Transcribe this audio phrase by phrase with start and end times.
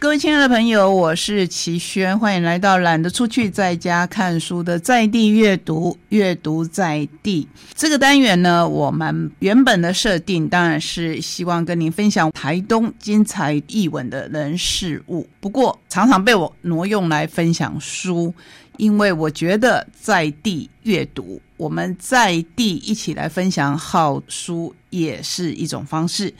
[0.00, 18.32] 各位亲爱的朋友，我是齐轩，欢迎来到懒得出去，在家看书的在地阅读，阅读在地这个单元呢，我们原本的设定当然是希望跟您分享台东精彩译文的人事物，不过常常被我挪用来分享书，
[18.78, 26.32] 因为我觉得在地阅读，我们在地一起来分享好书也是一种方式。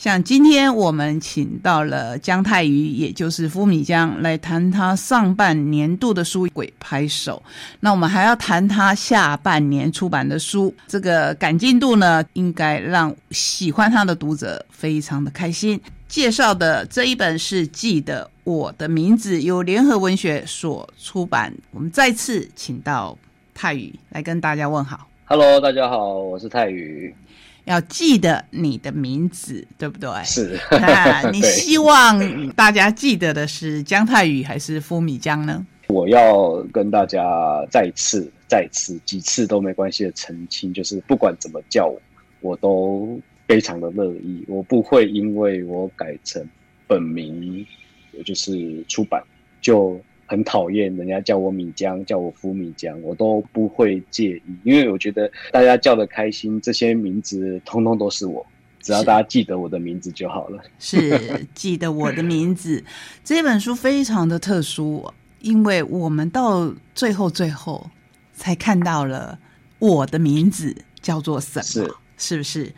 [0.00, 7.42] 像今天我们请到了姜太瑜，也就是夫米江，来谈他上半年度的书《鬼拍手》。
[7.80, 15.78] 那我们还要谈他下半年出版的书，这个赶进度呢，应该让喜欢他的读者非常的开心。
[16.08, 21.52] 介绍的这一本是《记得我的名字》，由联合文学所出版。
[21.72, 23.14] 我们再次请到
[23.52, 25.06] 泰宇来跟大家问好。
[25.26, 27.14] Hello，大家好，我是泰宇。
[27.64, 30.08] 要记得你的名字，对不对？
[30.24, 30.58] 是。
[30.70, 35.66] 那你 希望大家记得的是姜太宇还是夫米江呢？
[35.88, 37.22] 我要跟大家
[37.70, 42.00] 再次、再次几次都没关系的澄清，就是不管怎么叫我，
[42.40, 44.44] 我都非常的乐意。
[44.48, 46.46] 我不会因为我改成
[46.86, 47.66] 本名，
[48.12, 49.22] 也就是出版
[49.60, 50.00] 就。
[50.30, 58.46] 很讨厌人家叫我米江，叫我福米江，我都不会介意，因为我觉得大家叫的开心，这些名字通通都是我，
[58.78, 60.62] 只要大家记得我的名字就好了。
[60.78, 62.84] 是记得我的名字，
[63.24, 67.90] 这本书非常的特殊，因为我们到最后最后
[68.32, 69.36] 才看到了
[69.80, 72.72] 我的名字叫做什么，是不是？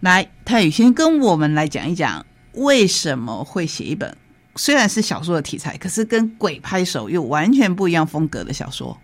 [0.00, 2.24] 来，泰宇先跟我们来讲一讲，
[2.54, 4.16] 为什么会写一本。
[4.56, 8.96] 虽然是小说的题材，可是跟鬼拍手又完全不一样风格的小说。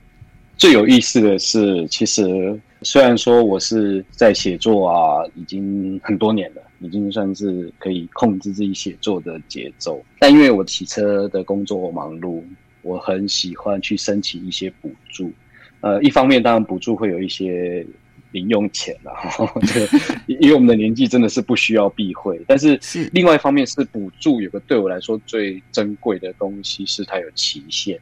[0.57, 12.43] 最有意思的是，其实虽然说我是在写作啊，已经很多年了，已经算是可以控制自己写作的节奏，但因为我骑车的工作忙碌，
[12.83, 15.33] 我很喜欢去申请一些补助。
[15.81, 17.87] 呃，一方面当然补助会有一些。
[18.33, 19.13] 零用钱了，
[19.73, 19.87] 对，
[20.27, 22.81] 因为我们的年纪真的是不需要避讳，但是
[23.13, 28.01] 另外一方面是补助有个对我来说最珍贵的东西是它有期限，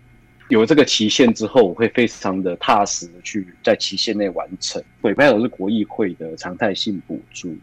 [0.49, 4.83] 有这个期限之后，我会非常的踏实的去在期限内完成。
[5.01, 7.55] 鬼拍手是国议会的常态性补助，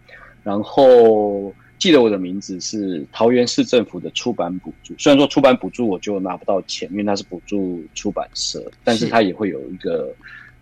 [0.43, 10.13] 然后记得我的名字是桃园市政府的出版补助，虽然说出版补助我就拿不到钱，因为它是补助出版社，但是它也会有一个。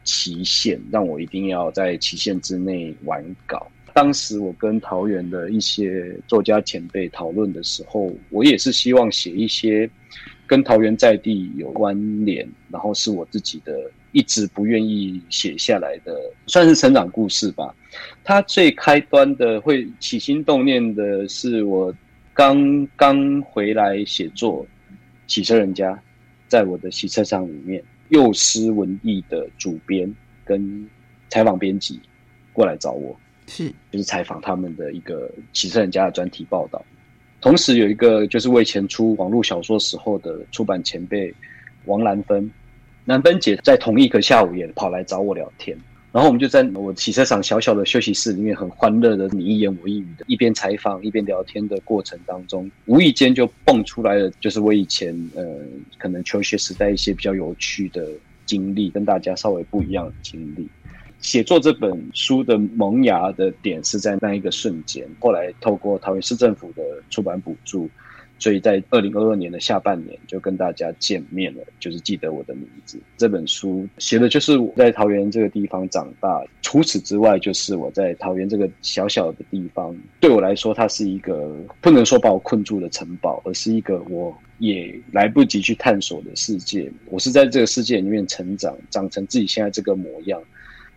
[0.05, 3.67] 期限让我一定要在期限之内完稿。
[3.93, 9.89] 当时我跟桃园的一些作家前辈讨论的时候，我也是希望写一些
[10.45, 11.95] 跟桃园在地有关
[12.25, 16.13] 联，然后是我自己的一直不愿意写下来的，
[16.45, 17.73] 算是成长故事吧。
[18.23, 21.93] 它最开端的会起心动念的是我
[22.33, 24.63] 刚刚回来写作
[25.25, 25.93] 《汽车人家》，
[26.49, 27.81] 在我的洗车场里面。
[28.09, 30.87] 幼师文艺的主编跟
[31.29, 31.99] 采访编辑
[32.53, 33.15] 过来找我，
[33.47, 36.83] 是就是采访他们的一个骑车人家的专题报道。
[37.41, 41.33] 同时有一个就是为前出网络小说时候的出版前辈
[41.85, 42.49] 王兰芬，
[43.05, 45.77] 兰芬姐在同一个下午也跑来找我聊天。
[46.15, 55.43] 然后我们就在我洗车场小小的休息室里面，很欢乐的你一言我一语的，一边采访一边聊天的过程当中，无意间就蹦出来了，就是我以前呃，
[55.97, 58.07] 可能求学时代一些比较有趣的
[58.45, 60.65] 经历，跟大家稍微不一样的经历。
[61.19, 67.89] 写作这本书的萌芽的点是在那一个瞬间，后来透过桃园市政府的出版补助。
[68.37, 72.99] 所以在二零二二年的下半年就跟大家见面了，就是记得我的名字。
[73.17, 86.91] 这本书写的就是我在桃园这个地方长大，除此之外，就是我在桃园这个小小的地方，对我来说，它是一个不能说把我困住的城堡，而是一个我也来不及去探索的世界。
[87.05, 90.41] 我是在这个世界里面成长，长成自己现在这个模样，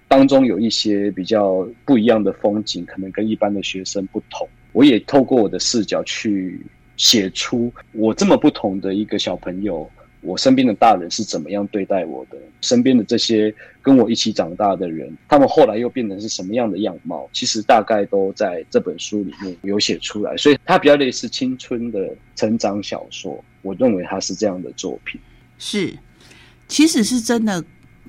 [0.09, 4.47] 当中有一些比较不一样的风景，可能跟一般的学生不同。
[4.73, 6.61] 我也透过我的视角去。
[6.99, 9.91] 写出我这么不同的一个小朋友，
[10.21, 12.37] 我身边的大人是怎么样对待我的？
[12.61, 17.31] 身边的这些跟我一起长大的人，他们后来又变成是什么样的样貌？
[17.33, 23.43] 其实大概都在这本书里面有写出来，所以它比较类似青春的成长小说。
[23.63, 25.21] 我认为它是这样的作品。
[25.57, 25.97] 是，
[26.67, 27.65] 其实是真的，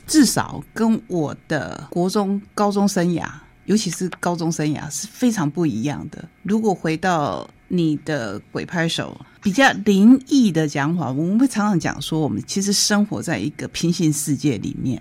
[0.08, 3.30] 至少跟我的国中、高中生涯，
[3.70, 6.28] 尤其是高中生涯是非常不一样的。
[6.42, 15.00] 如果回到你的鬼拍手比较灵异的讲法，我们会常常讲说，我们其实生活在一个平行世界里面。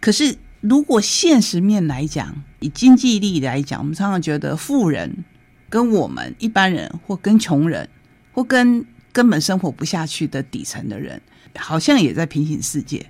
[0.00, 5.24] 可是，如果现实面来讲，以经济力来讲，我们常常觉得富人
[5.68, 7.88] 跟我们一般人，或跟穷人，
[8.30, 11.20] 或跟根本生活不下去的底层的人，
[11.58, 13.04] 好像也在平行世界。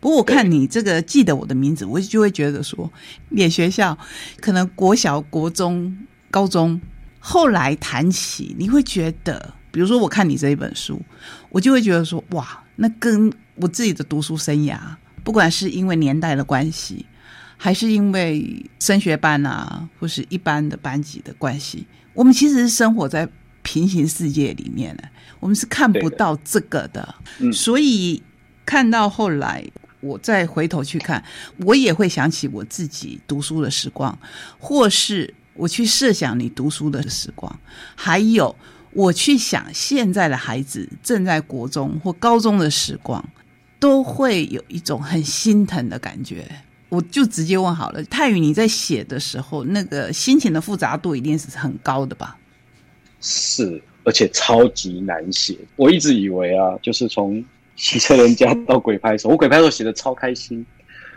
[0.00, 2.90] 不过我看你这个记得我的名字，我就会觉得说，
[3.30, 3.96] 念学校
[4.40, 5.96] 可能国小、国中、
[6.30, 6.80] 高中，
[7.18, 11.00] 后来谈起，你会觉得，比如说我看你这一本书，
[11.50, 14.78] 我就会觉得说，哇，那跟我自己的读书生涯，
[15.24, 17.06] 不管是因为年代的关系，
[17.56, 23.28] 还是因为升学班啊，或是一般的班级的关系，我们其实是生活在
[23.62, 25.04] 平行世界里面的，
[25.40, 27.14] 我们是看不到这个的，
[27.52, 28.22] 所以
[28.66, 29.64] 看到后来。
[30.00, 31.24] 我再回头去看，
[31.64, 34.16] 我也会想起我自己读书的时光，
[34.56, 37.58] 或是我去设想你读书的时光，
[37.96, 38.54] 还有
[38.92, 43.26] 我去想现在的孩子正在国中或高中的时光，
[43.80, 46.46] 都会有一种很心疼的感觉。
[46.90, 52.36] 我就直接问好了，泰宇，你在写的时候，那个心情的复杂度一定是很高的吧？
[53.20, 55.58] 是，而且超级难写。
[55.74, 57.44] 我一直以为啊，就是从。
[57.76, 60.64] 骑车人家到鬼拍手， 我鬼拍手写的超开心。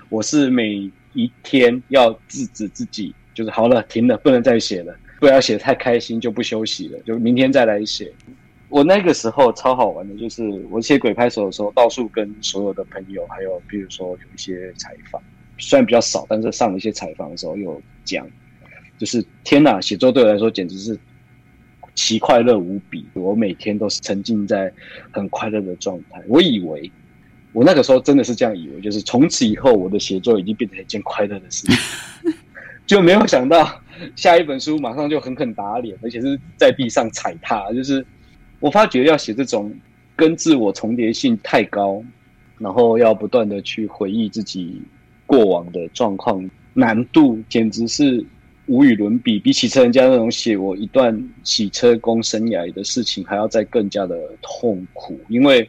[0.10, 8.12] 我是每一天要制止自己，就是好了，停了，不能再写了，不要写太开心就不休息了，就明天再来写。
[8.70, 15.22] 我那个时候超好玩的，就是我写鬼拍手的时候，到处跟所有的朋友，还有比如说有一些采访，
[15.58, 18.28] 虽然比较少，但是上了一些采访的时候有讲，
[18.98, 21.00] 就是天哪，写作对我来说简直是。
[22.02, 24.72] 其快乐无比，我每天都是沉浸在
[25.12, 26.24] 很快乐的状态。
[26.30, 26.90] 我以为，
[27.52, 31.76] 我那个时候真的是这样以为，就是从此以后我的写作已经变成一件快乐的事情，
[32.88, 33.70] 就没有想到
[34.16, 37.70] 下一本书马上就狠狠打脸，而且是在地上踩踏。
[37.74, 38.06] 就是
[38.62, 39.70] 我发觉要写这种
[40.16, 42.02] 跟自我重叠性太高，
[42.60, 44.82] 然后要不断的去回忆自己
[45.26, 48.26] 过往的状况，难度简直是。
[48.70, 55.20] 无与伦比，比起车人家那种写我一段洗车工生涯的事情，还要再更加的痛苦。
[55.28, 55.68] 因为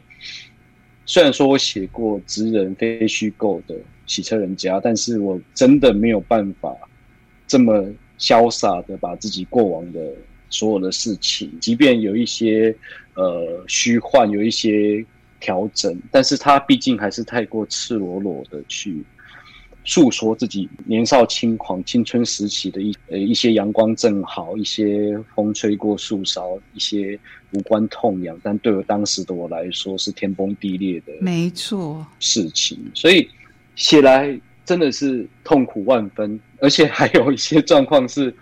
[1.07, 3.75] 虽然说我写过职人非虚构的
[4.05, 6.77] 洗车人家，但是我真的没有办法
[7.47, 9.99] 这么潇洒的把自己过往的
[10.51, 12.73] 所有的事情，即便有一些
[13.15, 15.03] 呃虚幻，有一些
[15.39, 19.03] 调整，但是它毕竟还是太过赤裸裸的去。
[19.83, 27.19] 诉说自己年少轻狂、青春时期的一呃一些阳光正好，一些风吹过树梢，一些
[27.51, 32.77] 无关痛痒，但对我当时的我来说是天崩地裂的，没错事情。
[32.93, 33.27] 所以
[33.75, 38.33] 写来真的是痛苦万分，而且还有一些状况是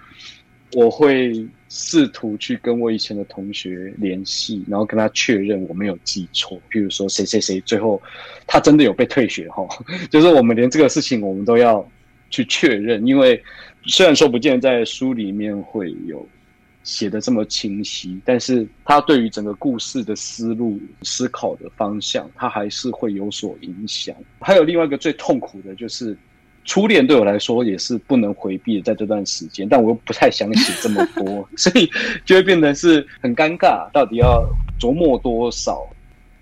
[0.73, 1.47] 我会。
[1.71, 6.59] 试图去跟我以前的同学联系，然后跟他确认我没有记错。
[6.71, 8.01] 譬如说谁谁谁，最后
[8.47, 9.67] 他真的有被退学哈，
[10.09, 11.87] 就是我们连这个事情我们都要
[12.31, 13.05] 去确认。
[13.05, 13.39] 因为
[13.85, 16.27] 虽然说不见在书里面会有
[16.83, 24.15] 写的这么清晰，但是他对于整个故事的思路、思考的方向，他还是会有所影响。
[24.39, 26.17] 还有另外一个最痛苦的就是。
[26.65, 31.89] 初恋对我来说也是不能回避的，在这段时间，但我又不太想写这么多， 所以
[32.25, 34.47] 就会变成是很尴尬，到底要
[34.79, 35.87] 琢磨多少？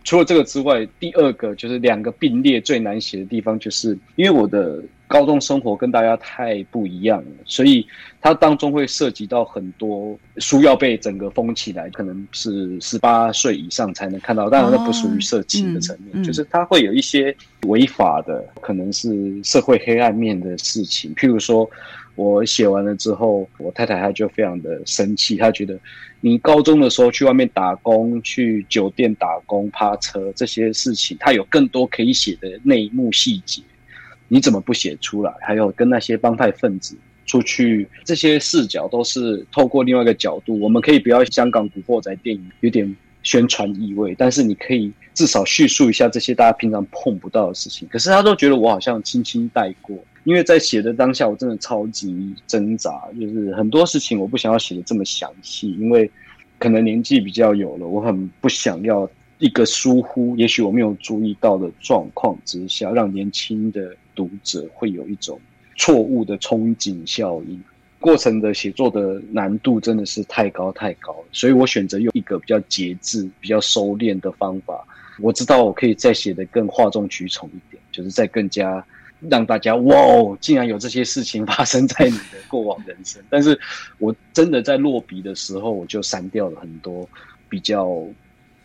[0.04, 4.84] 除了这个之外，第二个就是两个并列最难写的地方，就是因为我的。
[5.08, 7.88] 高中生活跟大家太不一样了，所以
[8.22, 17.36] 它当中会涉及到很多书要被整个封起来，可能是十八岁以上才能看到，当然那不属于色情的层面，就是它会有一些
[17.68, 21.16] 违法的，可能是社会黑暗面的事情。
[21.16, 21.70] 譬如说，
[22.16, 25.80] 我写完了之后，我太太她就非常的生气，她觉得
[26.20, 33.62] 你高中的时候去外面打工、去酒店打工、趴车这些事情，它有更多可以写的内幕细节。
[34.28, 35.34] 你怎么不写出来？
[35.42, 40.60] 还有跟那些帮派分子出去，这些视角都是透过另外一个角度。
[40.60, 47.88] 我们可以不要香港古惑仔电影有点宣传意味，但是你可以至少叙述一下这些大家平常碰不到的事情。
[47.92, 56.10] 可是他都觉得我好像轻轻带过，因为在写的当下，我真的超级挣扎，就是很多事情我不想要写的这么详细，因为
[56.58, 63.96] 可能年纪比较有了，我很不想要一个疏忽，也许我没有注意到的状况之下，让年轻的。
[64.18, 65.40] 读者会有一种
[65.76, 67.64] 错误的憧憬效应，
[68.00, 74.84] 过程的写作的难度真的是太高太高了，所以我选择用一个比较节制、比较收敛的方法。
[75.20, 78.84] 我知道我可以再写的更哗众取宠一点，就是再更加
[79.30, 83.22] 让大家哇哦，竟然有这些事情发生在你的过往人生。
[83.30, 83.56] 但是
[84.00, 87.08] 我真的在落笔的时候，我就删掉了很多
[87.48, 88.04] 比较。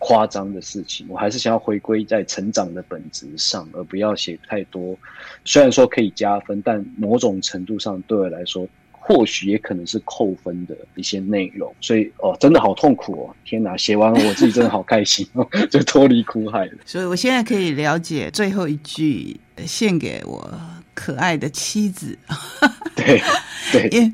[0.04, 4.98] 夸张的事情，我还是想要回归在成长的本质上，而不要写太多。
[5.44, 11.72] 虽然说可以加分，但某种程度上对我来说或许也可能是扣分的一些内容。
[11.80, 13.36] 所以哦，真的好痛苦哦！
[13.44, 16.72] 天哪，写完我自己真的好开心哦， 就脱离苦海了。
[16.84, 20.60] 所以我现在可以了解最后一句，献给我
[20.94, 22.18] 可爱的妻子。
[22.96, 23.22] 对
[23.72, 24.12] 对。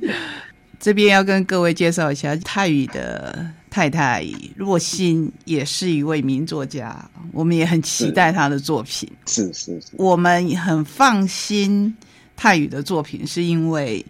[0.80, 4.24] 这边要跟各位介绍一下，泰语的太太
[4.56, 9.08] 若心也是一位名作家，我们也很期待她的作品。
[9.26, 11.94] 是是是，我们很放心
[12.36, 14.04] 泰语的作品，是因为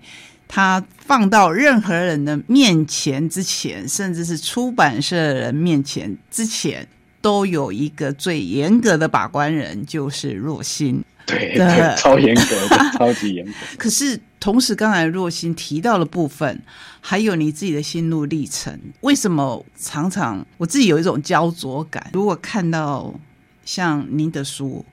[0.46, 6.86] 他放到任何人的面前之前，甚至是出版社人面前之前，
[7.20, 11.02] 都有一个最严格的把关人，就是若心。
[11.28, 11.54] 对，
[11.96, 13.52] 超严格的， 超级严格。
[13.76, 16.60] 可是同时，刚才若心提到的部分，
[17.00, 22.10] 还有你自己的心路历程，为什么常常我自己有一种焦灼感？
[22.14, 23.14] 如果看到
[23.64, 24.84] 像您的书，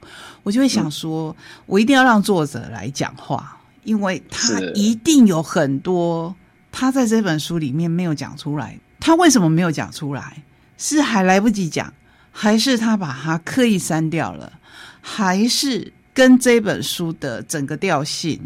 [0.44, 6.36] 我就会想说，我一定要让作者来讲话，因为他一定有很多
[6.72, 8.78] 他在这本书里面没有讲出来。
[9.00, 10.44] 他为什么没有讲出来？
[10.78, 11.94] 是还来不及讲，
[12.32, 14.60] 还是他把它刻意删掉了，
[15.00, 15.94] 还是？
[16.16, 18.42] 跟这本书的整个调性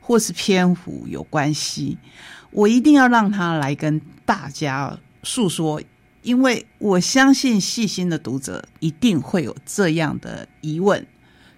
[0.00, 1.98] 或是篇幅有关系，
[2.52, 5.82] 我一定要让他来跟大家诉说，
[6.22, 11.04] 因为我相信细心的读者一定会有这样的疑问，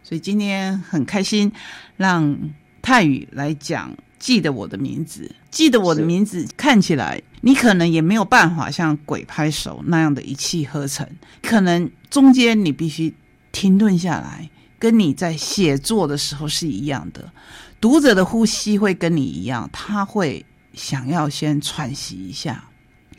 [0.03, 1.53] 所以今天很开心
[1.97, 2.39] 让
[2.81, 3.95] 泰宇来讲。
[4.19, 11.09] 记得我的名字，记得我的名字，看起来你可能也没有办法像鬼拍手那样的一气呵成，
[11.41, 13.15] 可能中间你必须
[13.53, 14.51] 停顿下来。
[14.79, 17.33] 跟你在写作的时候是一样的，
[17.81, 22.65] 读者的呼吸会跟你一样，他会想要先喘息一下。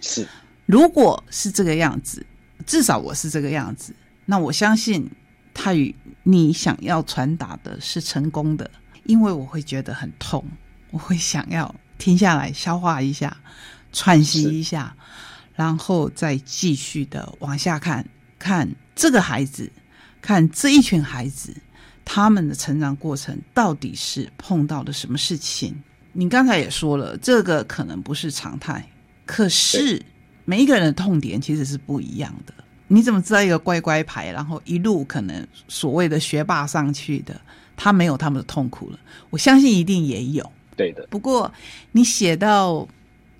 [0.01, 0.25] 是，
[0.65, 2.25] 如果是这个样子，
[2.65, 3.93] 至少我是这个样子，
[4.25, 5.09] 那我相信
[5.53, 8.71] 他与你想要传达的是成功的，
[9.03, 10.45] 因为我会觉得很痛，
[10.91, 13.35] 我会想要停下来消化一下，
[13.91, 14.95] 喘息一下，
[15.55, 19.69] 然后再继续的往下看，看这个孩子。
[20.21, 21.55] 看这一群孩子，
[22.03, 25.75] 他们的成长过程到底是碰到了什么事情？
[26.13, 28.85] 你刚才也说了，这个可能不是常态。
[29.25, 30.01] 可是
[30.45, 32.53] 每一个人的痛点其实是不一样的。
[32.87, 37.39] 你怎么知道一个乖乖牌，然后一路可能所谓的学霸上去的，
[37.77, 38.99] 他没有他们的痛苦了？
[39.29, 40.51] 我相信一定也有。
[40.75, 41.07] 对的。
[41.09, 41.51] 不过
[41.91, 42.87] 你写到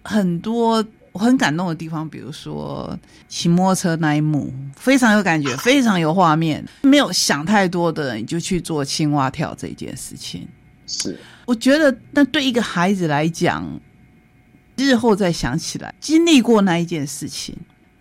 [0.04, 0.86] 很多。
[1.12, 2.98] 我很感动的地方，比如说
[3.28, 6.63] 骑摩托车那一幕，非常有感觉，非常有画面。
[6.84, 10.48] 没有想太多的，你就去做青蛙跳这件事情。
[10.86, 13.80] 是，我觉得那对一个孩子来讲，
[14.75, 17.56] 日后再想起来，经历过那一件事情，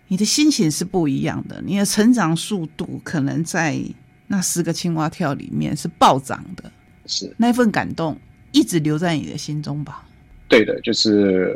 [0.07, 1.61] 你的心情是不一样的。
[1.65, 3.79] 你的成长速度可能在
[4.27, 6.71] 那十个青蛙跳里面是暴涨的。
[7.05, 8.15] 是，那份感动
[8.51, 10.05] 一直留在你的心中吧。
[10.49, 11.55] 对的，就是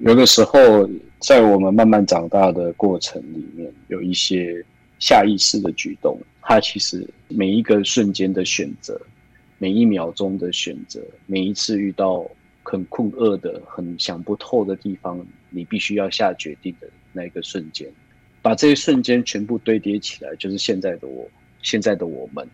[0.00, 4.62] 有的时候，在我们慢慢长大的过程里面，有一些
[4.98, 9.00] 下意识的举动，它其实每一个瞬间的选择，
[9.56, 12.30] 每一秒钟的选择，每一次遇到
[12.62, 17.88] 很困厄的、很想不透的地方，你必须要下决定的那一个瞬间，
[18.42, 21.26] 把这些瞬间全部堆叠起来，就是现在的我，
[21.62, 22.46] 现在的我们。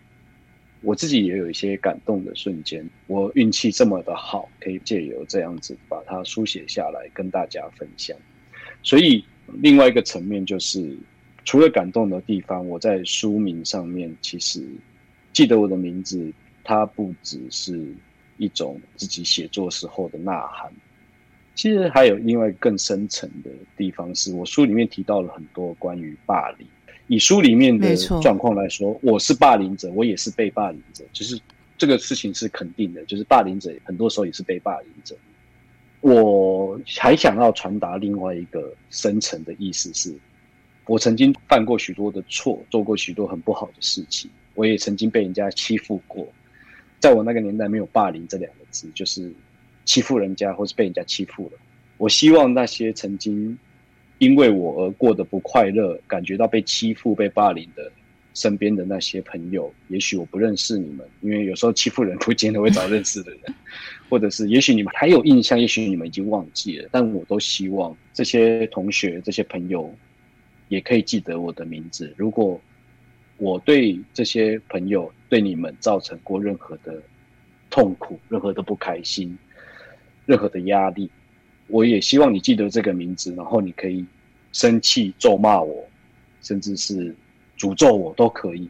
[0.82, 8.16] 我自己也有一些感动的瞬间，我运气这么的好，可以借由这样子把它书写下来跟大家分享。
[8.82, 9.22] 所以
[9.54, 10.96] 另外一个层面就是，
[11.44, 14.64] 除了感动的地方，我在书名上面其实
[15.32, 16.32] 记得我的名字，
[16.64, 17.94] 它不只是
[18.38, 20.72] 一种自己写作时候的呐喊，
[21.54, 26.66] 其实还有另外更深层的地方，是我书里面提到了很多关于霸凌。
[27.10, 31.36] 以书里面的状况来说，我是霸凌者，我也是被霸凌者，就是
[31.76, 35.16] 这个事情是肯定的，就是霸凌者很多时候也是被霸凌者。
[36.02, 40.14] 我还想要传达另外一个深层的意思是，
[40.86, 46.24] 我曾经犯过许多的错，做过许多很不好的事情，我也曾经被人家欺负过。
[47.00, 49.34] 在我那个年代，没有霸凌这两个字，就是
[49.84, 51.58] 欺负人家或是被人家欺负了。
[51.96, 53.58] 我希望那些曾经。
[54.20, 57.90] 因为我而过得不快乐，感觉到被欺负、被霸凌的
[58.34, 63.40] 身边的那些朋友，也许我不认识你们，因为有时候欺负人不见得会找认识的人，
[64.10, 69.90] 或者是也许你们还有印象，也许你们已经忘记了，但我都希望这些同学、这些朋友
[70.68, 72.12] 也可以记得我的名字。
[72.18, 72.60] 如果
[73.38, 77.02] 我对这些朋友、对你们造成过任何的
[77.70, 79.38] 痛苦、任何的不开心、
[80.26, 81.10] 任何的压力。
[81.70, 84.04] 我也希望你记得这个名字，然后你可以
[84.52, 85.84] 生气、咒骂我，
[86.42, 87.14] 甚至是
[87.58, 88.68] 诅咒我都可以。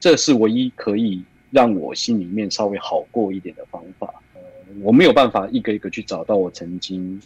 [0.00, 4.12] 这是唯一可以让我心里面稍微好过一点的方法。
[4.82, 7.20] 我没有办法一个一个去找到我曾经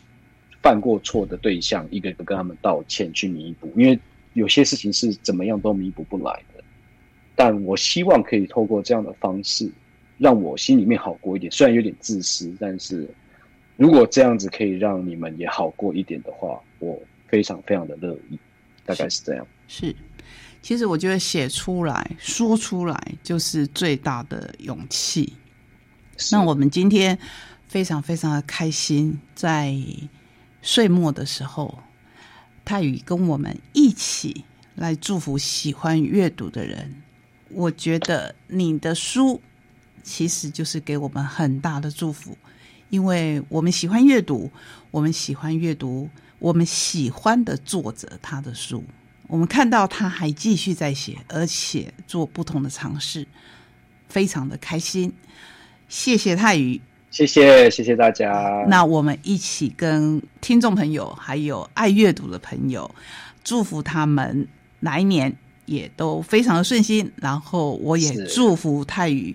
[0.62, 3.98] 犯过错的对象，一个一个跟他们道歉去弥补，因为
[4.32, 6.64] 有些事情是怎么样都弥补不来的。
[7.34, 9.70] 但我希望可以透过这样的方式，
[10.18, 11.50] 让我心里面好过一点。
[11.52, 13.08] 虽然有点自私，但是
[13.82, 16.96] 如果这样子可以让你们也好过一点的话，我
[17.26, 18.38] 非常非常的乐意。
[18.86, 19.44] 大概是这样。
[19.66, 19.92] 是，
[20.60, 25.32] 其实我觉得写出来、说出来就是最大的勇气。
[26.30, 27.18] 那我们今天
[27.66, 29.74] 非常非常的开心，在
[30.62, 31.76] 岁末的时候，
[32.64, 34.44] 泰宇跟我们一起
[34.76, 37.02] 来祝福喜欢阅读的人。
[37.48, 39.40] 我觉得你的书
[40.04, 42.36] 其实就是给我们很大的祝福，
[42.92, 44.50] 因为我们喜欢阅读，
[44.90, 46.06] 我们喜欢阅读
[46.38, 48.84] 我们喜欢的作者他的书，
[49.28, 53.26] 我们看到他还继续在写，而且做不同的尝试，
[54.10, 55.10] 非常的开心。
[55.88, 56.78] 谢谢泰宇，
[57.10, 58.62] 谢谢谢谢大家。
[58.68, 62.94] 那我们一起跟听众朋友还有爱阅读的朋友，
[63.42, 64.46] 祝福他们
[64.80, 65.34] 来年。
[65.64, 69.34] 也都非常的顺心，然后我也祝福泰宇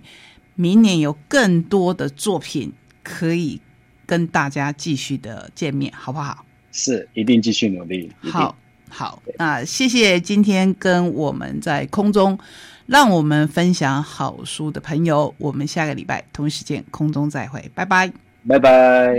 [0.55, 2.71] 明年有更多的作品
[3.07, 3.61] 可以
[4.05, 6.45] 跟大家继续的见面，好不好？
[6.73, 8.11] 是，一定继续努力。
[8.21, 8.53] 好，
[8.89, 12.37] 好，那谢谢今天跟我们在空中
[12.85, 18.11] 让我们分享好书的朋友，我们下个礼拜同一时间空中再会，拜拜，
[18.45, 19.15] 拜拜。